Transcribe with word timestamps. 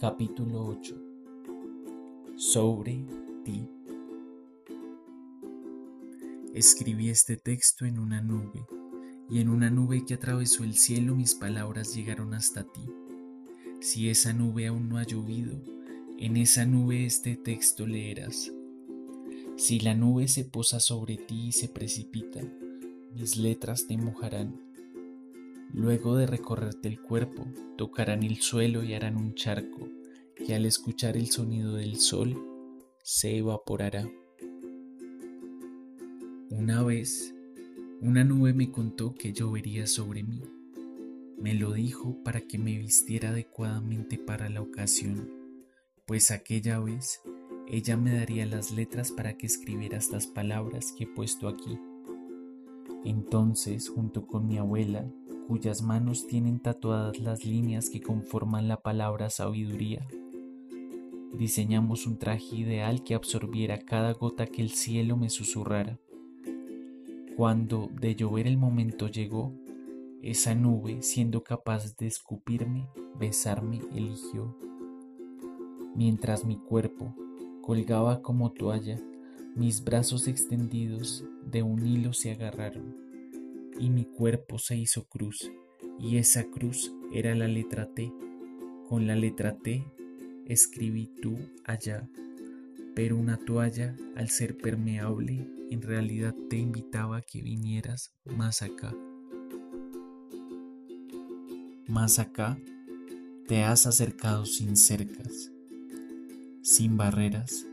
Capítulo 0.00 0.64
8 0.64 0.94
Sobre 2.36 3.04
ti 3.44 3.68
Escribí 6.54 7.10
este 7.10 7.36
texto 7.36 7.84
en 7.84 7.98
una 7.98 8.20
nube, 8.20 8.64
y 9.28 9.40
en 9.40 9.48
una 9.48 9.70
nube 9.70 10.04
que 10.06 10.14
atravesó 10.14 10.62
el 10.62 10.76
cielo 10.76 11.16
mis 11.16 11.34
palabras 11.34 11.96
llegaron 11.96 12.32
hasta 12.32 12.62
ti. 12.62 12.82
Si 13.80 14.08
esa 14.08 14.32
nube 14.32 14.68
aún 14.68 14.88
no 14.88 14.98
ha 14.98 15.02
llovido, 15.02 15.60
en 16.16 16.36
esa 16.36 16.64
nube 16.64 17.04
este 17.04 17.34
texto 17.34 17.84
leerás. 17.84 18.52
Si 19.56 19.80
la 19.80 19.96
nube 19.96 20.28
se 20.28 20.44
posa 20.44 20.78
sobre 20.78 21.16
ti 21.16 21.48
y 21.48 21.52
se 21.52 21.68
precipita, 21.68 22.40
mis 23.16 23.36
letras 23.36 23.88
te 23.88 23.96
mojarán 23.96 24.67
Luego 25.72 26.16
de 26.16 26.26
recorrerte 26.26 26.88
el 26.88 27.00
cuerpo, 27.00 27.46
tocarán 27.76 28.22
el 28.22 28.36
suelo 28.36 28.82
y 28.82 28.94
harán 28.94 29.16
un 29.16 29.34
charco, 29.34 29.88
que 30.34 30.54
al 30.54 30.64
escuchar 30.64 31.16
el 31.16 31.30
sonido 31.30 31.74
del 31.74 31.96
sol, 31.96 32.36
se 33.02 33.36
evaporará. 33.36 34.08
Una 36.50 36.82
vez, 36.82 37.34
una 38.00 38.24
nube 38.24 38.54
me 38.54 38.70
contó 38.70 39.14
que 39.14 39.32
llovería 39.32 39.86
sobre 39.86 40.22
mí. 40.22 40.42
Me 41.38 41.54
lo 41.54 41.72
dijo 41.72 42.16
para 42.24 42.40
que 42.40 42.58
me 42.58 42.76
vistiera 42.78 43.30
adecuadamente 43.30 44.18
para 44.18 44.48
la 44.48 44.62
ocasión, 44.62 45.30
pues 46.06 46.30
aquella 46.30 46.80
vez 46.80 47.20
ella 47.70 47.98
me 47.98 48.14
daría 48.14 48.46
las 48.46 48.72
letras 48.72 49.12
para 49.12 49.36
que 49.36 49.46
escribiera 49.46 49.98
estas 49.98 50.26
palabras 50.26 50.92
que 50.96 51.04
he 51.04 51.06
puesto 51.06 51.48
aquí. 51.48 51.78
Entonces, 53.04 53.90
junto 53.90 54.26
con 54.26 54.46
mi 54.46 54.56
abuela, 54.56 55.06
cuyas 55.48 55.80
manos 55.80 56.26
tienen 56.26 56.60
tatuadas 56.60 57.18
las 57.20 57.46
líneas 57.46 57.88
que 57.88 58.02
conforman 58.02 58.68
la 58.68 58.82
palabra 58.82 59.30
sabiduría. 59.30 60.06
Diseñamos 61.32 62.06
un 62.06 62.18
traje 62.18 62.54
ideal 62.54 63.02
que 63.02 63.14
absorbiera 63.14 63.78
cada 63.78 64.12
gota 64.12 64.46
que 64.46 64.60
el 64.60 64.72
cielo 64.72 65.16
me 65.16 65.30
susurrara. 65.30 65.98
Cuando 67.34 67.88
de 67.98 68.14
llover 68.14 68.46
el 68.46 68.58
momento 68.58 69.08
llegó, 69.08 69.54
esa 70.20 70.54
nube, 70.54 71.00
siendo 71.00 71.42
capaz 71.42 71.96
de 71.96 72.08
escupirme, 72.08 72.86
besarme, 73.18 73.80
eligió. 73.94 74.54
Mientras 75.94 76.44
mi 76.44 76.58
cuerpo 76.58 77.14
colgaba 77.62 78.20
como 78.20 78.52
toalla, 78.52 79.00
mis 79.56 79.82
brazos 79.82 80.28
extendidos 80.28 81.24
de 81.42 81.62
un 81.62 81.86
hilo 81.86 82.12
se 82.12 82.32
agarraron 82.32 83.07
y 83.78 83.90
mi 83.90 84.04
cuerpo 84.04 84.58
se 84.58 84.76
hizo 84.76 85.04
cruz, 85.08 85.50
y 85.98 86.16
esa 86.16 86.44
cruz 86.44 86.92
era 87.12 87.34
la 87.34 87.48
letra 87.48 87.86
T. 87.94 88.12
Con 88.88 89.06
la 89.06 89.16
letra 89.16 89.56
T 89.56 89.84
escribí 90.46 91.10
tú 91.20 91.36
allá, 91.64 92.08
pero 92.94 93.16
una 93.16 93.36
toalla, 93.36 93.96
al 94.16 94.30
ser 94.30 94.56
permeable, 94.56 95.46
en 95.70 95.82
realidad 95.82 96.34
te 96.48 96.56
invitaba 96.56 97.18
a 97.18 97.22
que 97.22 97.42
vinieras 97.42 98.14
más 98.24 98.62
acá. 98.62 98.94
Más 101.86 102.18
acá 102.18 102.58
te 103.46 103.62
has 103.62 103.86
acercado 103.86 104.44
sin 104.44 104.76
cercas, 104.76 105.52
sin 106.62 106.96
barreras, 106.96 107.66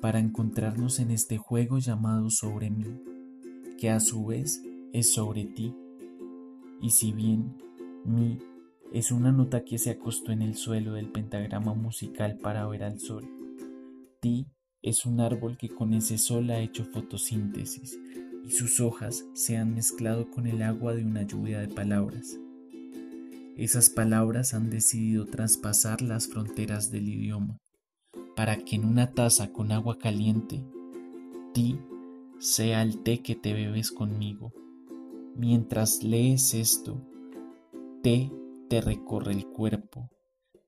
para 0.00 0.18
encontrarnos 0.18 1.00
en 1.00 1.10
este 1.10 1.36
juego 1.36 1.78
llamado 1.78 2.30
sobre 2.30 2.70
mí, 2.70 3.02
que 3.78 3.90
a 3.90 4.00
su 4.00 4.24
vez 4.24 4.62
es 4.92 5.12
sobre 5.12 5.44
ti. 5.44 5.74
Y 6.80 6.90
si 6.90 7.12
bien 7.12 7.56
mi 8.04 8.38
es 8.92 9.12
una 9.12 9.30
nota 9.30 9.64
que 9.64 9.78
se 9.78 9.90
acostó 9.90 10.32
en 10.32 10.42
el 10.42 10.56
suelo 10.56 10.94
del 10.94 11.10
pentagrama 11.10 11.74
musical 11.74 12.38
para 12.38 12.66
ver 12.66 12.82
al 12.82 12.98
sol, 12.98 13.24
ti 14.20 14.48
es 14.82 15.06
un 15.06 15.20
árbol 15.20 15.56
que 15.56 15.68
con 15.68 15.94
ese 15.94 16.18
sol 16.18 16.50
ha 16.50 16.58
hecho 16.58 16.84
fotosíntesis 16.84 18.00
y 18.44 18.50
sus 18.50 18.80
hojas 18.80 19.26
se 19.32 19.56
han 19.56 19.74
mezclado 19.74 20.28
con 20.30 20.48
el 20.48 20.62
agua 20.62 20.94
de 20.94 21.04
una 21.04 21.22
lluvia 21.22 21.60
de 21.60 21.68
palabras. 21.68 22.36
Esas 23.56 23.90
palabras 23.90 24.54
han 24.54 24.70
decidido 24.70 25.26
traspasar 25.26 26.02
las 26.02 26.26
fronteras 26.26 26.90
del 26.90 27.08
idioma 27.08 27.58
para 28.34 28.56
que 28.56 28.74
en 28.74 28.86
una 28.86 29.12
taza 29.12 29.52
con 29.52 29.70
agua 29.70 29.98
caliente, 29.98 30.64
ti 31.52 31.78
sea 32.38 32.82
el 32.82 33.02
té 33.02 33.20
que 33.20 33.36
te 33.36 33.52
bebes 33.52 33.92
conmigo 33.92 34.52
Mientras 35.36 36.02
lees 36.02 36.54
esto, 36.54 37.00
té 38.02 38.30
te 38.70 38.80
recorre 38.80 39.32
el 39.32 39.46
cuerpo, 39.46 40.10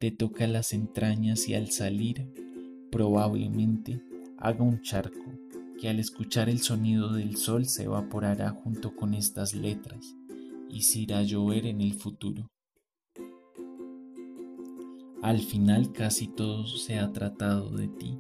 te 0.01 0.11
toca 0.11 0.49
las 0.49 0.73
entrañas 0.73 1.49
y 1.49 1.55
al 1.55 1.71
salir, 1.71 2.33
probablemente 2.91 4.03
haga 4.39 4.65
un 4.65 4.83
charco 4.83 5.39
que 5.81 5.89
al 5.89 6.01
escuchar 6.01 6.49
el 6.49 6.59
sonido 6.61 7.13
del 7.13 7.37
sol 7.37 7.67
se 7.67 7.85
evaporará 7.85 8.51
junto 8.51 8.97
con 8.97 9.15
estas 9.15 9.55
letras 9.55 10.17
y 10.69 10.83
se 10.83 11.01
irá 11.01 11.19
a 11.19 11.23
llover 11.23 11.67
en 11.67 11.81
el 11.81 11.95
futuro. 11.95 12.51
Al 15.23 15.39
final 15.39 15.93
casi 15.93 16.27
todo 16.27 16.67
se 16.67 16.99
ha 16.99 17.13
tratado 17.13 17.71
de 17.71 17.87
ti. 17.87 18.19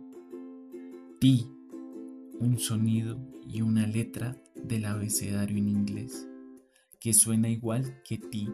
Ti, 1.19 1.49
un 2.39 2.59
sonido 2.59 3.19
y 3.45 3.63
una 3.63 3.87
letra 3.87 4.41
del 4.55 4.85
abecedario 4.85 5.57
en 5.57 5.69
inglés 5.69 6.29
que 7.03 7.13
suena 7.13 7.49
igual 7.49 8.01
que 8.05 8.17
ti, 8.17 8.49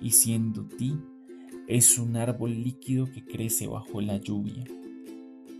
y 0.00 0.10
siendo 0.10 0.64
ti, 0.66 0.98
es 1.68 1.98
un 1.98 2.16
árbol 2.16 2.50
líquido 2.50 3.06
que 3.06 3.24
crece 3.24 3.68
bajo 3.68 4.00
la 4.00 4.16
lluvia. 4.16 4.64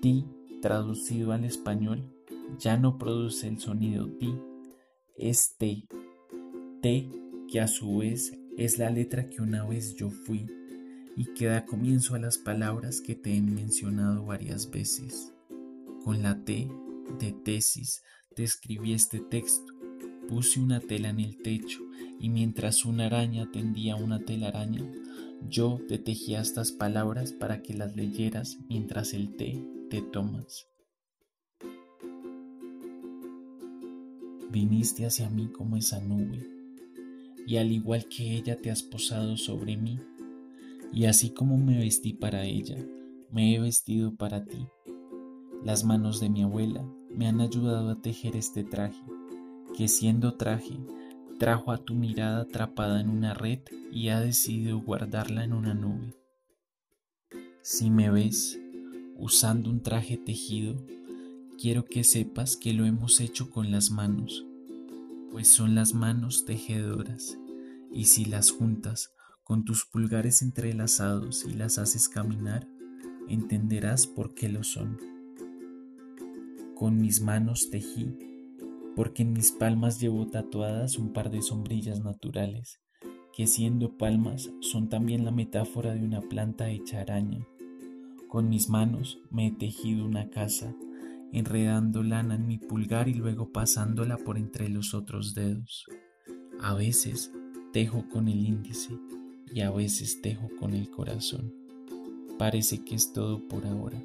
Ti, 0.02 0.24
traducido 0.60 1.30
al 1.30 1.44
español, 1.44 2.12
ya 2.58 2.76
no 2.78 2.98
produce 2.98 3.46
el 3.46 3.60
sonido 3.60 4.08
ti, 4.08 4.34
es 5.16 5.54
te. 5.56 5.84
Te, 6.82 7.08
que 7.48 7.60
a 7.60 7.68
su 7.68 7.98
vez 7.98 8.36
es 8.56 8.78
la 8.78 8.90
letra 8.90 9.28
que 9.28 9.40
una 9.40 9.64
vez 9.64 9.94
yo 9.94 10.10
fui 10.10 10.46
y 11.16 11.26
que 11.34 11.46
da 11.46 11.64
comienzo 11.64 12.16
a 12.16 12.18
las 12.18 12.38
palabras 12.38 13.00
que 13.00 13.14
te 13.14 13.36
he 13.36 13.40
mencionado 13.40 14.24
varias 14.24 14.68
veces. 14.68 15.32
Con 16.02 16.24
la 16.24 16.44
T 16.44 16.68
de 17.20 17.30
tesis 17.32 18.02
te 18.34 18.42
escribí 18.42 18.94
este 18.94 19.20
texto, 19.20 19.75
puse 20.28 20.60
una 20.60 20.80
tela 20.80 21.10
en 21.10 21.20
el 21.20 21.36
techo 21.42 21.80
y 22.18 22.28
mientras 22.28 22.84
una 22.84 23.06
araña 23.06 23.50
tendía 23.50 23.96
una 23.96 24.20
telaraña, 24.20 24.82
yo 25.48 25.80
te 25.88 25.98
tejía 25.98 26.40
estas 26.40 26.72
palabras 26.72 27.32
para 27.32 27.62
que 27.62 27.74
las 27.74 27.94
leyeras 27.94 28.58
mientras 28.68 29.14
el 29.14 29.36
té 29.36 29.62
te 29.90 30.02
tomas. 30.02 30.66
Viniste 34.50 35.06
hacia 35.06 35.28
mí 35.28 35.48
como 35.48 35.76
esa 35.76 36.00
nube, 36.00 36.48
y 37.46 37.58
al 37.58 37.70
igual 37.70 38.06
que 38.06 38.36
ella 38.36 38.56
te 38.56 38.70
has 38.70 38.82
posado 38.82 39.36
sobre 39.36 39.76
mí, 39.76 40.00
y 40.92 41.04
así 41.04 41.30
como 41.30 41.58
me 41.58 41.78
vestí 41.78 42.14
para 42.14 42.44
ella, 42.44 42.76
me 43.30 43.54
he 43.54 43.60
vestido 43.60 44.16
para 44.16 44.44
ti. 44.44 44.66
Las 45.64 45.84
manos 45.84 46.20
de 46.20 46.30
mi 46.30 46.42
abuela 46.42 46.88
me 47.10 47.26
han 47.26 47.40
ayudado 47.40 47.90
a 47.90 48.00
tejer 48.00 48.36
este 48.36 48.64
traje, 48.64 49.02
que 49.76 49.88
siendo 49.88 50.34
traje 50.34 50.78
trajo 51.38 51.70
a 51.70 51.76
tu 51.76 51.94
mirada 51.94 52.42
atrapada 52.42 52.98
en 52.98 53.10
una 53.10 53.34
red 53.34 53.60
y 53.92 54.08
ha 54.08 54.20
decidido 54.20 54.80
guardarla 54.80 55.44
en 55.44 55.52
una 55.52 55.74
nube. 55.74 56.14
Si 57.60 57.90
me 57.90 58.10
ves 58.10 58.58
usando 59.16 59.68
un 59.68 59.82
traje 59.82 60.16
tejido, 60.16 60.82
quiero 61.60 61.84
que 61.84 62.04
sepas 62.04 62.56
que 62.56 62.72
lo 62.72 62.86
hemos 62.86 63.20
hecho 63.20 63.50
con 63.50 63.70
las 63.70 63.90
manos, 63.90 64.46
pues 65.30 65.48
son 65.48 65.74
las 65.74 65.92
manos 65.92 66.46
tejedoras, 66.46 67.36
y 67.92 68.06
si 68.06 68.24
las 68.24 68.50
juntas 68.50 69.12
con 69.44 69.64
tus 69.64 69.84
pulgares 69.84 70.40
entrelazados 70.40 71.44
y 71.44 71.52
las 71.52 71.78
haces 71.78 72.08
caminar, 72.08 72.66
entenderás 73.28 74.06
por 74.06 74.32
qué 74.34 74.48
lo 74.48 74.64
son. 74.64 74.98
Con 76.74 76.98
mis 77.00 77.20
manos 77.20 77.68
tejí 77.70 78.35
porque 78.96 79.22
en 79.22 79.34
mis 79.34 79.52
palmas 79.52 80.00
llevo 80.00 80.26
tatuadas 80.26 80.98
un 80.98 81.12
par 81.12 81.30
de 81.30 81.42
sombrillas 81.42 82.02
naturales, 82.02 82.80
que 83.34 83.46
siendo 83.46 83.98
palmas 83.98 84.50
son 84.60 84.88
también 84.88 85.26
la 85.26 85.30
metáfora 85.30 85.94
de 85.94 86.02
una 86.02 86.22
planta 86.22 86.70
hecha 86.70 87.02
araña. 87.02 87.46
Con 88.26 88.48
mis 88.48 88.70
manos 88.70 89.18
me 89.30 89.48
he 89.48 89.52
tejido 89.52 90.06
una 90.06 90.30
casa, 90.30 90.74
enredando 91.30 92.02
lana 92.02 92.36
en 92.36 92.46
mi 92.46 92.56
pulgar 92.56 93.08
y 93.08 93.14
luego 93.14 93.52
pasándola 93.52 94.16
por 94.16 94.38
entre 94.38 94.70
los 94.70 94.94
otros 94.94 95.34
dedos. 95.34 95.84
A 96.62 96.72
veces 96.72 97.30
tejo 97.74 98.08
con 98.08 98.28
el 98.28 98.46
índice 98.46 98.98
y 99.54 99.60
a 99.60 99.70
veces 99.70 100.22
tejo 100.22 100.48
con 100.58 100.72
el 100.72 100.88
corazón. 100.88 101.52
Parece 102.38 102.82
que 102.82 102.94
es 102.94 103.12
todo 103.12 103.46
por 103.46 103.66
ahora 103.66 104.02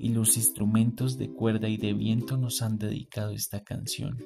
y 0.00 0.08
los 0.14 0.38
instrumentos 0.38 1.18
de 1.18 1.30
cuerda 1.30 1.68
y 1.68 1.76
de 1.76 1.92
viento 1.92 2.38
nos 2.38 2.62
han 2.62 2.78
dedicado 2.78 3.32
esta 3.32 3.62
canción. 3.62 4.16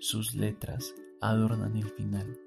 Sus 0.00 0.34
letras 0.34 0.94
adornan 1.20 1.76
el 1.76 1.90
final. 1.90 2.40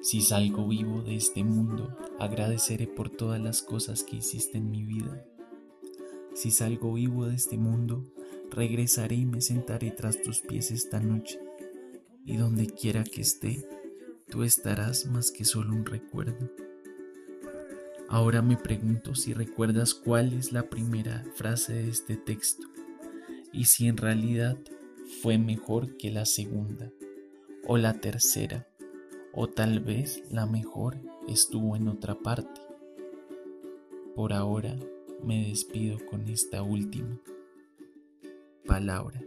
Si 0.00 0.20
salgo 0.20 0.68
vivo 0.68 1.02
de 1.02 1.16
este 1.16 1.42
mundo, 1.42 1.96
agradeceré 2.20 2.86
por 2.86 3.10
todas 3.10 3.40
las 3.40 3.62
cosas 3.62 4.04
que 4.04 4.16
hiciste 4.16 4.58
en 4.58 4.70
mi 4.70 4.84
vida. 4.84 5.26
Si 6.34 6.52
salgo 6.52 6.92
vivo 6.92 7.26
de 7.26 7.34
este 7.34 7.58
mundo, 7.58 8.04
regresaré 8.52 9.16
y 9.16 9.26
me 9.26 9.40
sentaré 9.40 9.90
tras 9.90 10.22
tus 10.22 10.40
pies 10.40 10.70
esta 10.70 11.00
noche. 11.00 11.40
Y 12.24 12.36
donde 12.36 12.66
quiera 12.68 13.02
que 13.02 13.22
esté, 13.22 13.66
tú 14.28 14.44
estarás 14.44 15.06
más 15.06 15.32
que 15.32 15.44
solo 15.44 15.74
un 15.74 15.84
recuerdo. 15.84 16.48
Ahora 18.08 18.42
me 18.42 18.56
pregunto 18.56 19.14
si 19.14 19.32
recuerdas 19.32 19.94
cuál 19.94 20.34
es 20.34 20.52
la 20.52 20.68
primera 20.68 21.24
frase 21.34 21.72
de 21.72 21.88
este 21.88 22.16
texto 22.16 22.66
y 23.52 23.64
si 23.64 23.88
en 23.88 23.96
realidad 23.96 24.58
fue 25.22 25.38
mejor 25.38 25.96
que 25.96 26.10
la 26.10 26.26
segunda 26.26 26.92
o 27.66 27.78
la 27.78 27.94
tercera 27.94 28.68
o 29.32 29.48
tal 29.48 29.80
vez 29.80 30.22
la 30.30 30.46
mejor 30.46 30.98
estuvo 31.28 31.76
en 31.76 31.88
otra 31.88 32.14
parte. 32.14 32.60
Por 34.14 34.32
ahora 34.32 34.76
me 35.22 35.48
despido 35.48 35.98
con 36.06 36.28
esta 36.28 36.62
última 36.62 37.18
palabra. 38.66 39.20